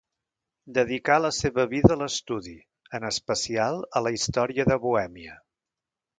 Dedicà 0.77 1.17
la 1.25 1.29
seva 1.39 1.65
vida 1.73 1.91
a 1.97 1.97
l'estudi, 1.99 2.55
en 3.01 3.07
especial 3.11 3.79
a 4.01 4.05
la 4.09 4.15
història 4.19 4.69
de 4.73 4.81
Bohèmia. 4.89 5.39